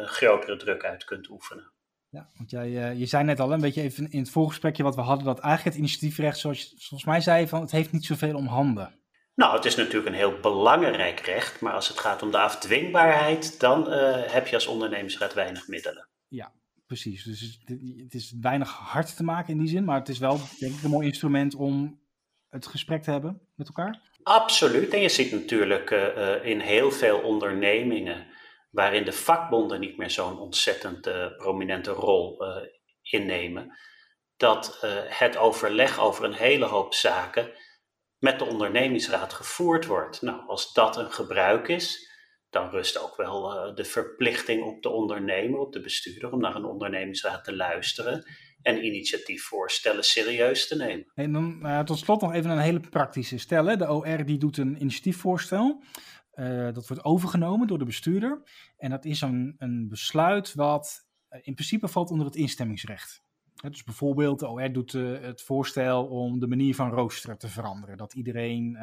grotere 0.06 0.58
druk 0.58 0.84
uit 0.84 1.04
kunt 1.04 1.30
oefenen. 1.30 1.76
Ja, 2.10 2.30
want 2.38 2.50
jij, 2.50 2.96
je 2.96 3.06
zei 3.06 3.24
net 3.24 3.40
al 3.40 3.54
een 3.54 3.62
beetje 3.62 3.82
even 3.82 4.12
in 4.12 4.20
het 4.20 4.30
voorgesprekje 4.30 4.84
wat 4.84 4.96
we 4.96 5.02
hadden, 5.02 5.26
dat 5.26 5.40
eigenlijk 5.40 5.76
het 5.76 5.86
initiatiefrecht, 5.86 6.38
zoals 6.38 6.62
je 6.62 6.68
volgens 6.70 7.06
mij 7.06 7.22
zei, 7.22 7.48
van 7.48 7.62
het 7.62 7.72
heeft 7.72 7.92
niet 7.92 8.06
zoveel 8.06 8.36
om 8.36 8.48
handen. 8.48 9.00
Nou, 9.36 9.56
het 9.56 9.66
is 9.66 9.76
natuurlijk 9.76 10.08
een 10.08 10.14
heel 10.14 10.40
belangrijk 10.40 11.20
recht, 11.20 11.62
maar 11.62 11.74
als 11.74 11.88
het 11.88 12.00
gaat 12.00 12.22
om 12.22 12.32
de 12.32 12.40
afdwingbaarheid, 12.40 13.60
dan 13.60 13.94
uh, 13.94 14.18
heb 14.26 14.48
je 14.48 14.56
als 14.56 14.68
ondernemingsraad 14.68 15.34
weinig 15.34 15.68
middelen. 15.68 16.08
Ja, 16.28 16.52
precies. 16.86 17.24
Dus 17.24 17.60
het 18.04 18.14
is 18.14 18.34
weinig 18.42 18.72
hard 18.72 19.16
te 19.16 19.24
maken 19.24 19.54
in 19.54 19.60
die 19.60 19.68
zin, 19.68 19.84
maar 19.84 20.00
het 20.00 20.10
is 20.10 20.18
wel 20.18 20.40
denk 20.60 20.74
ik 20.74 20.84
een 20.84 20.90
mooi 20.90 21.08
instrument 21.08 21.56
om 21.56 22.00
het 22.50 22.68
gesprek 22.68 23.04
te 23.04 23.12
hebben 23.12 23.42
met 23.56 23.68
elkaar. 23.68 24.02
Absoluut. 24.24 24.94
En 24.94 25.02
je 25.02 25.10
ziet 25.10 25.32
natuurlijk 25.32 25.92
uh, 25.92 26.46
in 26.46 26.60
heel 26.60 26.92
veel 26.92 27.20
ondernemingen 27.20 28.26
waarin 28.70 29.06
de 29.06 29.14
vakbonden 29.14 29.80
niet 29.80 29.98
meer 29.98 30.10
zo'n 30.10 30.40
ontzettend 30.40 31.08
uh, 31.08 31.28
prominente 31.38 31.92
rol 31.92 32.44
innemen, 33.02 33.78
dat 34.38 34.78
het 35.08 35.38
overleg 35.38 36.00
over 36.00 36.26
een 36.26 36.34
hele 36.34 36.66
hoop 36.66 36.94
zaken 36.94 37.52
met 38.18 38.40
de 38.40 38.46
ondernemingsraad 38.46 39.34
gevoerd 39.34 39.86
wordt. 39.86 40.22
Nou, 40.22 40.48
als 40.48 40.74
dat 40.74 40.98
een 40.98 41.12
gebruik 41.12 41.68
is, 41.68 42.12
dan 42.50 42.70
rust 42.70 43.00
ook 43.00 43.16
wel 43.16 43.74
de 43.76 43.86
verplichting 43.86 44.64
op 44.64 44.82
de 44.82 44.90
ondernemer, 44.90 45.60
op 45.60 45.74
de 45.74 45.82
bestuurder, 45.82 46.32
om 46.32 46.40
naar 46.40 46.56
een 46.56 46.66
ondernemingsraad 46.66 47.44
te 47.44 47.56
luisteren 47.56 48.26
en 48.62 48.86
initiatiefvoorstellen 48.86 50.04
serieus 50.04 50.68
te 50.68 50.76
nemen. 50.76 51.12
En 51.14 51.32
dan 51.32 51.60
uh, 51.62 51.80
tot 51.80 51.98
slot 51.98 52.22
nog 52.22 52.34
even 52.34 52.52
een 52.52 52.58
hele 52.58 52.80
praktische 52.80 53.38
stel. 53.38 53.78
De 53.78 53.90
OR 53.90 54.26
die 54.26 54.38
doet 54.38 54.58
een 54.58 54.82
initiatiefvoorstel. 54.82 55.84
Uh, 56.40 56.74
dat 56.74 56.88
wordt 56.88 57.04
overgenomen 57.04 57.68
door 57.68 57.78
de 57.78 57.86
bestuurder. 57.86 58.42
En 58.78 58.90
dat 58.90 59.06
is 59.06 59.22
een, 59.22 59.56
een 59.58 59.88
besluit 59.90 60.54
wat 60.54 61.08
in 61.42 61.54
principe 61.54 61.88
valt 61.88 62.12
onder 62.12 62.26
het 62.26 62.36
instemmingsrecht. 62.36 63.24
Dus 63.70 63.84
bijvoorbeeld, 63.84 64.40
de 64.40 64.48
OR 64.48 64.72
doet 64.72 64.94
uh, 64.94 65.22
het 65.22 65.42
voorstel 65.42 66.06
om 66.06 66.40
de 66.40 66.48
manier 66.48 66.76
van 66.76 66.90
roosteren 66.90 67.38
te 67.38 67.48
veranderen. 67.48 67.98
Dat 67.98 68.14
iedereen 68.14 68.78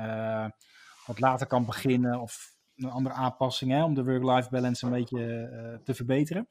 wat 1.06 1.20
later 1.20 1.46
kan 1.46 1.66
beginnen 1.66 2.20
of 2.20 2.54
een 2.76 2.90
andere 2.90 3.14
aanpassing 3.14 3.70
hè, 3.70 3.84
om 3.84 3.94
de 3.94 4.04
work-life 4.04 4.50
balance 4.50 4.86
een 4.86 4.92
beetje 4.92 5.80
te 5.84 5.94
verbeteren. 5.94 6.46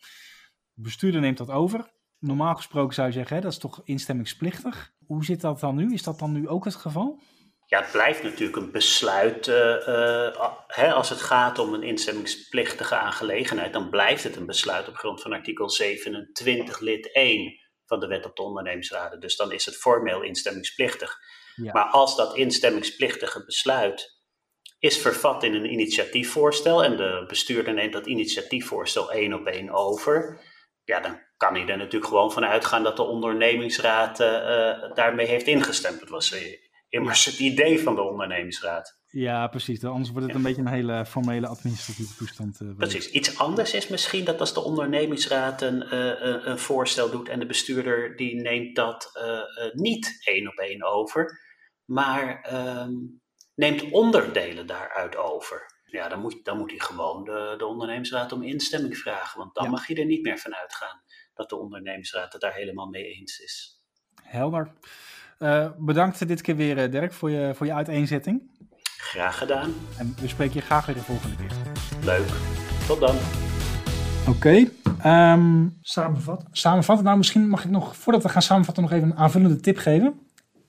De 0.74 0.81
bestuurder 0.81 1.22
neemt 1.22 1.38
dat 1.38 1.50
over. 1.50 1.93
Normaal 2.19 2.55
gesproken 2.55 2.93
zou 2.93 3.07
je 3.07 3.13
zeggen, 3.13 3.36
hè, 3.36 3.41
dat 3.41 3.51
is 3.51 3.57
toch 3.57 3.81
instemmingsplichtig. 3.83 4.93
Hoe 5.05 5.25
zit 5.25 5.41
dat 5.41 5.60
dan 5.60 5.75
nu? 5.75 5.93
Is 5.93 6.03
dat 6.03 6.19
dan 6.19 6.31
nu 6.31 6.48
ook 6.48 6.65
het 6.65 6.75
geval? 6.75 7.22
Ja, 7.65 7.82
het 7.82 7.91
blijft 7.91 8.24
natuurlijk 8.24 8.58
een 8.58 8.72
besluit. 8.72 9.46
hè, 10.67 10.93
als 10.93 11.10
het 11.10 11.22
gaat 11.22 11.60
om 11.60 11.74
een 11.74 11.84
instemmingsplichtige 11.84 12.96
aangelegenheid, 12.96 13.74
dan 13.74 13.89
blijft 13.89 14.24
het 14.24 14.36
een 14.36 14.46
besluit 14.46 14.88
op 14.88 14.96
grond 14.96 15.22
van 15.22 15.34
artikel 15.34 15.70
27 15.70 16.79
lid 16.79 17.12
1 17.12 17.60
van 17.86 18.00
de 18.00 18.08
wet 18.08 18.25
op 18.25 18.36
de 18.36 18.41
ondernemingsraden. 18.41 19.20
Dus 19.20 19.36
dan 19.36 19.51
is 19.51 19.65
het 19.65 19.77
formeel 19.77 20.22
instemmingsplichtig. 20.22 21.17
Ja. 21.55 21.72
Maar 21.72 21.86
als 21.86 22.15
dat 22.15 22.36
instemmingsplichtige 22.36 23.46
besluit 23.46 24.22
is 24.79 24.98
vervat 24.98 25.43
in 25.43 25.53
een 25.53 25.72
initiatiefvoorstel 25.72 26.84
en 26.84 26.98
de 26.98 27.24
bestuurder 27.27 27.74
neemt 27.74 27.93
dat 27.93 28.05
initiatiefvoorstel 28.05 29.12
één 29.12 29.34
op 29.34 29.46
één 29.46 29.70
over, 29.70 30.41
ja, 30.84 31.00
dan 31.00 31.22
kan 31.38 31.55
hij 31.55 31.67
er 31.67 31.77
natuurlijk 31.77 32.05
gewoon 32.05 32.32
van 32.32 32.46
uitgaan 32.46 32.84
dat 32.84 32.96
de 32.96 33.03
ondernemingsraad 33.03 34.17
daarmee 34.96 35.27
heeft 35.27 35.48
ingestemd. 35.48 36.00
Dat 36.00 36.10
was 36.10 36.36
immers 36.93 37.25
het 37.25 37.39
idee 37.39 37.79
van 37.79 37.95
de 37.95 38.01
ondernemingsraad. 38.01 39.01
Ja, 39.07 39.47
precies. 39.47 39.83
Anders 39.83 40.09
wordt 40.09 40.27
het 40.27 40.35
een 40.35 40.41
beetje 40.41 40.62
een 40.62 40.67
hele 40.67 41.05
formele 41.05 41.47
administratieve 41.47 42.15
toestand. 42.15 42.59
Uh, 42.62 42.75
precies. 42.75 43.09
Iets 43.09 43.38
anders 43.38 43.73
is 43.73 43.88
misschien 43.88 44.25
dat 44.25 44.39
als 44.39 44.53
de 44.53 44.63
ondernemingsraad 44.63 45.62
een, 45.62 45.83
uh, 45.93 46.45
een 46.45 46.59
voorstel 46.59 47.12
doet 47.12 47.29
en 47.29 47.39
de 47.39 47.45
bestuurder 47.45 48.15
die 48.15 48.41
neemt 48.41 48.75
dat 48.75 49.12
uh, 49.13 49.73
niet 49.73 50.19
één 50.23 50.47
op 50.47 50.57
één 50.57 50.83
over, 50.83 51.39
maar 51.85 52.41
ehm, 52.41 52.91
neemt 53.55 53.91
onderdelen 53.91 54.67
daaruit 54.67 55.15
over. 55.15 55.65
Ja, 55.83 56.09
dan 56.09 56.19
moet, 56.19 56.45
dan 56.45 56.57
moet 56.57 56.69
hij 56.69 56.79
gewoon 56.79 57.23
de, 57.23 57.55
de 57.57 57.65
ondernemingsraad 57.65 58.31
om 58.31 58.43
instemming 58.43 58.97
vragen, 58.97 59.39
want 59.39 59.55
dan 59.55 59.69
mag 59.69 59.88
je 59.88 59.95
er 59.95 60.05
niet 60.05 60.23
meer 60.23 60.38
van 60.38 60.55
uitgaan 60.55 61.01
dat 61.33 61.50
de 61.50 61.59
ondernemingsraad 61.59 62.33
het 62.33 62.41
daar 62.41 62.53
helemaal 62.53 62.88
mee 62.88 63.03
eens 63.03 63.39
is. 63.39 63.81
Helder. 64.21 64.73
Bedankt 65.78 66.28
dit 66.28 66.42
keer 66.42 66.56
weer, 66.56 66.92
Dirk, 66.92 67.13
voor 67.13 67.32
je, 67.32 67.52
voor 67.56 67.66
je 67.66 67.74
uiteenzetting. 67.74 68.42
Graag 68.98 69.38
gedaan. 69.38 69.74
En 69.98 70.16
we 70.22 70.28
spreken 70.28 70.54
je 70.54 70.62
graag 70.62 70.86
weer 70.86 70.96
de 70.96 71.02
volgende 71.02 71.36
keer. 71.36 71.52
Leuk. 72.04 72.30
Tot 72.88 73.00
dan. 73.00 73.16
Oké. 74.28 74.30
Okay, 74.30 74.72
ehm, 75.02 75.68
samenvatten. 75.82 76.48
Samenvatten. 76.52 77.06
Nou, 77.06 77.18
misschien 77.18 77.48
mag 77.48 77.63
ik 77.63 77.70
nog, 77.70 77.96
voordat 77.96 78.24
we 78.24 78.30
gaan 78.30 78.42
samenvatten, 78.42 78.84
nog 78.84 78.92
even 78.92 79.10
een 79.10 79.18
aanvullende 79.18 79.60
tip 79.60 79.78
geven. 79.78 80.20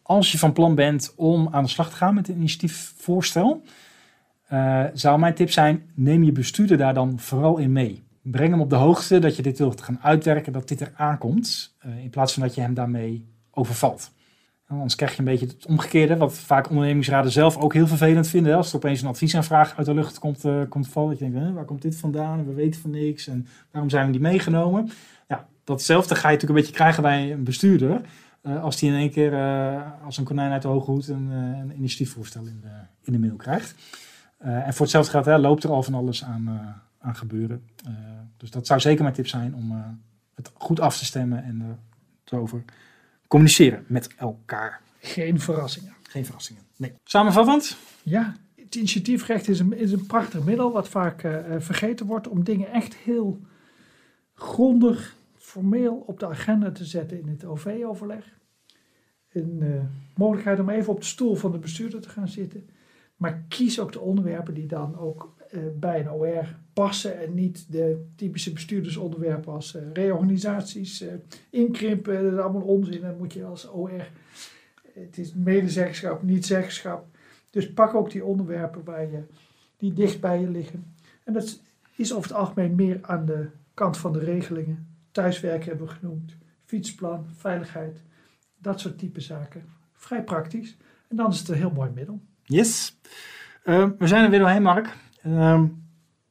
Als 0.03 0.33
je 0.33 0.39
van 0.39 0.53
plan 0.53 0.75
bent 0.75 1.13
om 1.17 1.49
aan 1.51 1.63
de 1.63 1.69
slag 1.69 1.91
te 1.91 1.97
gaan 1.97 2.15
met 2.15 2.29
een 2.29 2.37
initiatiefvoorstel, 2.37 3.63
uh, 4.53 4.85
zou 4.93 5.19
mijn 5.19 5.35
tip 5.35 5.51
zijn: 5.51 5.91
neem 5.95 6.23
je 6.23 6.33
bestuurder 6.33 6.77
daar 6.77 6.95
dan 6.95 7.19
vooral 7.19 7.59
in 7.59 7.73
mee. 7.73 8.03
Breng 8.23 8.51
hem 8.51 8.61
op 8.61 8.71
de 8.71 8.77
hoogte 8.77 9.19
dat 9.19 9.37
je 9.37 9.43
dit 9.43 9.59
wilt 9.59 9.81
gaan 9.81 9.99
uitwerken, 10.03 10.53
dat 10.53 10.69
dit 10.69 10.81
er 10.81 10.93
aankomt, 10.97 11.77
uh, 11.87 11.99
in 12.03 12.11
plaats 12.11 12.33
van 12.33 12.43
dat 12.43 12.55
je 12.55 12.61
hem 12.61 12.75
daarmee 12.75 13.29
overvalt. 13.51 14.13
Anders 14.75 14.95
krijg 14.95 15.13
je 15.13 15.19
een 15.19 15.25
beetje 15.25 15.47
het 15.47 15.67
omgekeerde, 15.67 16.17
wat 16.17 16.35
vaak 16.35 16.69
ondernemingsraden 16.69 17.31
zelf 17.31 17.57
ook 17.57 17.73
heel 17.73 17.87
vervelend 17.87 18.29
vinden. 18.29 18.57
Als 18.57 18.71
er 18.71 18.77
opeens 18.77 19.03
een 19.03 19.09
adviesaanvraag 19.09 19.77
uit 19.77 19.87
de 19.87 19.95
lucht 19.95 20.19
komt, 20.19 20.45
uh, 20.45 20.63
komt 20.69 20.89
vallen, 20.89 21.11
dat 21.11 21.19
je 21.19 21.31
denkt, 21.31 21.55
waar 21.55 21.65
komt 21.65 21.83
dit 21.83 21.97
vandaan? 21.97 22.47
We 22.47 22.55
weten 22.55 22.81
van 22.81 22.91
niks 22.91 23.27
en 23.27 23.47
waarom 23.71 23.91
zijn 23.91 24.07
we 24.07 24.13
niet 24.13 24.21
meegenomen? 24.21 24.91
Ja, 25.29 25.47
datzelfde 25.65 26.15
ga 26.15 26.29
je 26.29 26.35
natuurlijk 26.35 26.51
een 26.51 26.65
beetje 26.65 26.79
krijgen 26.83 27.03
bij 27.03 27.33
een 27.33 27.45
bestuurder. 27.45 28.01
Uh, 28.43 28.63
als 28.63 28.77
die 28.79 28.91
in 28.91 28.97
één 28.97 29.11
keer 29.11 29.33
uh, 29.33 29.81
als 30.05 30.17
een 30.17 30.25
konijn 30.25 30.53
uit 30.53 30.63
de 30.63 30.69
hoge 30.69 30.91
hoed 30.91 31.09
een, 31.09 31.31
een 31.31 31.73
initiatiefvoorstel 31.77 32.45
in 32.47 32.61
de, 32.61 32.69
in 33.03 33.13
de 33.13 33.19
mail 33.19 33.37
krijgt. 33.37 33.75
en 34.39 34.75
voor 34.75 34.87
hetzelfde 34.87 35.31
hè, 35.31 35.39
loopt 35.39 35.65
er 35.65 35.71
al 35.71 35.83
van 35.83 35.95
alles 35.95 36.25
aan, 36.25 36.75
aan 37.01 37.17
gebeuren. 37.17 37.63
dus 38.37 38.51
dat 38.51 38.67
zou 38.67 38.81
zeker 38.81 39.03
mijn 39.03 39.15
tip 39.15 39.27
zijn 39.27 39.55
om 39.55 39.97
het 40.35 40.51
goed 40.55 40.81
af 40.81 40.99
te 40.99 41.05
stemmen 41.05 41.45
en 41.45 41.79
erover 42.25 42.65
communiceren 43.35 43.85
met 43.87 44.15
elkaar. 44.17 44.81
Geen 44.99 45.41
verrassingen. 45.41 45.95
Geen 46.03 46.25
verrassingen. 46.25 46.63
Nee. 46.77 46.93
Samenvattend? 47.05 47.77
Ja, 48.03 48.35
het 48.55 48.75
initiatiefrecht 48.75 49.49
is 49.49 49.59
een, 49.59 49.73
is 49.73 49.93
een 49.93 50.07
prachtig 50.07 50.45
middel 50.45 50.73
wat 50.73 50.89
vaak 50.89 51.23
uh, 51.23 51.37
vergeten 51.59 52.07
wordt 52.07 52.29
om 52.29 52.45
dingen 52.45 52.73
echt 52.73 52.95
heel 52.95 53.41
grondig, 54.35 55.17
formeel 55.37 55.95
op 56.07 56.21
de 56.21 56.27
agenda 56.27 56.71
te 56.71 56.85
zetten 56.85 57.21
in 57.21 57.29
het 57.29 57.45
OV-overleg. 57.45 58.39
Een 59.33 59.59
uh, 59.63 59.81
mogelijkheid 60.17 60.61
om 60.61 60.69
even 60.69 60.93
op 60.93 61.01
de 61.01 61.07
stoel 61.07 61.35
van 61.35 61.53
de 61.53 61.59
bestuurder 61.59 62.01
te 62.01 62.09
gaan 62.09 62.29
zitten. 62.29 62.69
Maar 63.17 63.45
kies 63.49 63.81
ook 63.81 63.93
de 63.93 64.01
onderwerpen 64.01 64.55
die 64.55 64.67
dan 64.67 64.99
ook 64.99 65.34
bij 65.79 66.01
een 66.01 66.11
OR 66.11 66.57
passen 66.73 67.21
en 67.21 67.35
niet 67.35 67.73
de 67.73 68.07
typische 68.17 68.53
bestuurdersonderwerpen 68.53 69.53
als 69.53 69.75
uh, 69.75 69.83
reorganisaties, 69.93 71.03
uh, 71.03 71.13
inkrimpen, 71.51 72.23
dat 72.23 72.33
is 72.33 72.39
allemaal 72.39 72.63
onzin. 72.63 73.01
Dan 73.01 73.17
moet 73.17 73.33
je 73.33 73.45
als 73.45 73.71
OR, 73.71 74.09
het 74.93 75.19
is 75.19 75.35
medezeggenschap, 75.35 76.23
niet 76.23 76.47
zeggenschap. 76.47 77.07
Dus 77.51 77.73
pak 77.73 77.95
ook 77.95 78.11
die 78.11 78.25
onderwerpen 78.25 78.85
waar 78.85 79.11
je, 79.11 79.23
die 79.77 79.93
dicht 79.93 80.21
bij 80.21 80.41
je 80.41 80.51
liggen. 80.51 80.95
En 81.25 81.33
dat 81.33 81.61
is 81.97 82.13
over 82.15 82.31
het 82.31 82.39
algemeen 82.39 82.75
meer 82.75 82.99
aan 83.03 83.27
de 83.27 83.49
kant 83.75 83.97
van 83.97 84.13
de 84.13 84.19
regelingen. 84.19 84.87
Thuiswerken 85.13 85.69
hebben 85.69 85.87
we 85.87 85.93
genoemd, 85.93 86.37
fietsplan, 86.65 87.27
veiligheid, 87.37 88.03
dat 88.59 88.81
soort 88.81 88.99
type 88.99 89.21
zaken. 89.21 89.65
Vrij 89.93 90.25
praktisch. 90.25 90.77
En 91.09 91.17
dan 91.17 91.31
is 91.31 91.39
het 91.39 91.49
een 91.49 91.55
heel 91.55 91.71
mooi 91.71 91.91
middel. 91.95 92.21
Yes. 92.43 92.99
We 93.65 93.95
zijn 93.99 94.25
er 94.25 94.31
weer 94.31 94.39
doorheen, 94.39 94.63
Mark. 94.63 94.97
Uh, 95.27 95.61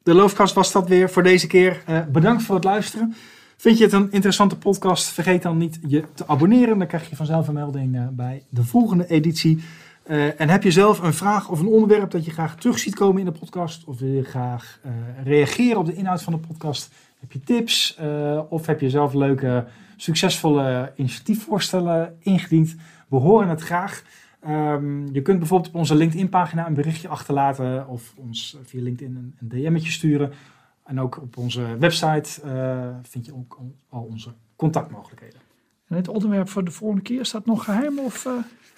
de 0.03 0.13
Loofkast 0.13 0.53
was 0.53 0.71
dat 0.71 0.87
weer 0.87 1.09
voor 1.09 1.23
deze 1.23 1.47
keer. 1.47 1.83
Uh, 1.89 1.99
bedankt 2.11 2.43
voor 2.43 2.55
het 2.55 2.63
luisteren. 2.63 3.15
Vind 3.57 3.77
je 3.77 3.83
het 3.83 3.93
een 3.93 4.11
interessante 4.11 4.57
podcast? 4.57 5.07
Vergeet 5.07 5.41
dan 5.41 5.57
niet 5.57 5.79
je 5.87 6.03
te 6.13 6.27
abonneren. 6.27 6.77
Dan 6.77 6.87
krijg 6.87 7.09
je 7.09 7.15
vanzelf 7.15 7.47
een 7.47 7.53
melding 7.53 7.95
uh, 7.95 8.07
bij 8.11 8.43
de 8.49 8.63
volgende 8.63 9.07
editie. 9.07 9.63
Uh, 10.07 10.41
en 10.41 10.49
heb 10.49 10.63
je 10.63 10.71
zelf 10.71 10.99
een 10.99 11.13
vraag 11.13 11.49
of 11.49 11.59
een 11.59 11.67
onderwerp 11.67 12.11
dat 12.11 12.25
je 12.25 12.31
graag 12.31 12.55
terug 12.55 12.79
ziet 12.79 12.95
komen 12.95 13.19
in 13.19 13.25
de 13.25 13.39
podcast? 13.39 13.83
Of 13.83 13.99
wil 13.99 14.09
je 14.09 14.23
graag 14.23 14.79
reageren 15.23 15.77
op 15.77 15.85
de 15.85 15.95
inhoud 15.95 16.21
van 16.21 16.33
de 16.33 16.39
podcast? 16.39 16.93
Heb 17.19 17.31
je 17.31 17.39
tips? 17.39 17.97
of 18.49 18.65
heb 18.65 18.79
je 18.79 18.89
zelf 18.89 19.13
leuke, 19.13 19.65
succesvolle 19.97 20.91
initiatiefvoorstellen 20.95 22.15
ingediend? 22.19 22.75
We 23.07 23.15
horen 23.15 23.49
het 23.49 23.61
graag. 23.61 24.03
Um, 24.47 25.13
je 25.13 25.21
kunt 25.21 25.39
bijvoorbeeld 25.39 25.69
op 25.69 25.79
onze 25.79 25.95
LinkedIn-pagina 25.95 26.67
een 26.67 26.73
berichtje 26.73 27.07
achterlaten 27.07 27.87
of 27.87 28.13
ons 28.17 28.57
via 28.63 28.81
LinkedIn 28.81 29.15
een, 29.15 29.35
een 29.39 29.47
DM'tje 29.47 29.91
sturen. 29.91 30.31
En 30.83 30.99
ook 30.99 31.21
op 31.21 31.37
onze 31.37 31.77
website 31.79 32.41
uh, 32.45 32.87
vind 33.01 33.25
je 33.25 33.35
ook 33.35 33.59
al 33.89 34.01
onze 34.01 34.33
contactmogelijkheden. 34.55 35.39
En 35.87 35.95
het 35.95 36.07
onderwerp 36.07 36.49
voor 36.49 36.63
de 36.63 36.71
volgende 36.71 37.03
keer 37.03 37.25
staat 37.25 37.45
nog 37.45 37.63
geheim? 37.63 37.99
Of, 37.99 38.25
uh... 38.25 38.31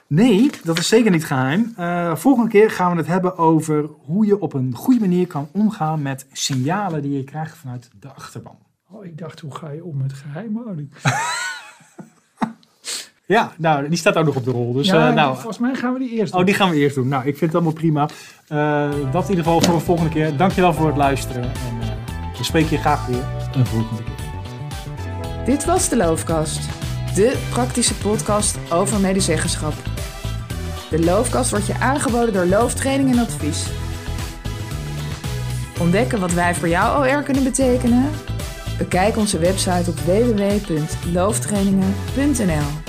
Nee, 0.07 0.49
dat 0.63 0.77
is 0.77 0.87
zeker 0.87 1.11
niet 1.11 1.25
geheim. 1.25 1.73
Uh, 1.79 2.15
volgende 2.15 2.49
keer 2.49 2.71
gaan 2.71 2.91
we 2.91 2.97
het 2.97 3.07
hebben 3.07 3.37
over 3.37 3.89
hoe 3.99 4.25
je 4.25 4.39
op 4.39 4.53
een 4.53 4.75
goede 4.75 4.99
manier 4.99 5.27
kan 5.27 5.47
omgaan 5.51 6.01
met 6.01 6.27
signalen 6.31 7.01
die 7.01 7.11
je 7.11 7.23
krijgt 7.23 7.57
vanuit 7.57 7.89
de 7.99 8.07
achterban. 8.07 8.57
Oh, 8.89 9.05
ik 9.05 9.17
dacht, 9.17 9.39
hoe 9.39 9.55
ga 9.55 9.69
je 9.69 9.83
om 9.83 9.97
met 9.97 10.13
geheimhouding? 10.13 10.89
Ja, 13.27 13.51
nou, 13.57 13.89
die 13.89 13.97
staat 13.97 14.15
ook 14.15 14.25
nog 14.25 14.35
op 14.35 14.43
de 14.43 14.51
rol. 14.51 14.73
Dus, 14.73 14.87
ja, 14.87 15.09
uh, 15.09 15.15
nou, 15.15 15.33
volgens 15.33 15.57
mij 15.57 15.75
gaan 15.75 15.93
we 15.93 15.99
die 15.99 16.09
eerst 16.09 16.31
doen. 16.31 16.39
Oh, 16.39 16.45
die 16.45 16.55
gaan 16.55 16.69
we 16.69 16.75
eerst 16.75 16.95
doen. 16.95 17.07
Nou, 17.07 17.25
ik 17.25 17.37
vind 17.37 17.51
het 17.51 17.53
allemaal 17.53 17.73
prima. 17.73 18.09
Uh, 18.49 18.89
dat 19.11 19.23
in 19.23 19.29
ieder 19.29 19.43
geval 19.43 19.61
voor 19.61 19.73
de 19.73 19.79
volgende 19.79 20.09
keer. 20.09 20.37
Dankjewel 20.37 20.73
voor 20.73 20.87
het 20.87 20.97
luisteren. 20.97 21.43
En 21.43 21.77
uh, 21.81 21.87
we 22.37 22.43
spreken 22.43 22.69
je 22.69 22.77
graag 22.77 23.05
weer 23.05 23.23
een 23.55 23.65
volgende 23.65 24.03
keer. 24.03 24.13
Dit 25.45 25.65
was 25.65 25.89
de 25.89 25.97
Loofkast. 25.97 26.59
De 27.15 27.37
praktische 27.49 27.97
podcast 27.97 28.57
over 28.71 28.99
medezeggenschap. 28.99 29.73
De 30.89 31.03
Loofkast 31.03 31.49
wordt 31.49 31.65
je 31.65 31.79
aangeboden 31.79 32.33
door 32.33 32.45
Looftraining 32.45 33.11
en 33.11 33.19
Advies. 33.19 33.65
Ontdekken 35.79 36.19
wat 36.19 36.33
wij 36.33 36.55
voor 36.55 36.67
jou 36.67 37.07
OR 37.07 37.23
kunnen 37.23 37.43
betekenen? 37.43 38.09
Bekijk 38.77 39.17
onze 39.17 39.39
website 39.39 39.89
op 39.89 39.99
www.looftrainingen.nl 39.99 42.84